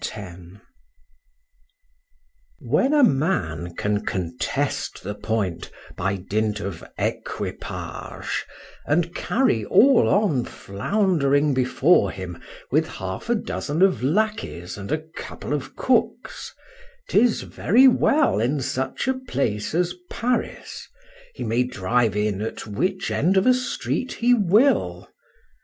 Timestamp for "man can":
3.03-4.03